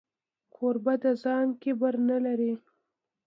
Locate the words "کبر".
1.61-1.93